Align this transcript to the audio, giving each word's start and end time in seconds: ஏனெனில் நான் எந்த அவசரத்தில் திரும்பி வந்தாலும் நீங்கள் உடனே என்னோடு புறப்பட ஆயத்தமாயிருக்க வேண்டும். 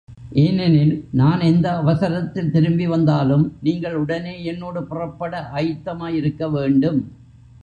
ஏனெனில் 0.33 0.93
நான் 1.11 1.39
எந்த 1.39 1.67
அவசரத்தில் 1.75 2.49
திரும்பி 2.51 2.85
வந்தாலும் 2.87 3.45
நீங்கள் 3.61 3.95
உடனே 3.95 4.43
என்னோடு 4.43 4.81
புறப்பட 4.83 5.49
ஆயத்தமாயிருக்க 5.53 6.49
வேண்டும். 6.49 6.99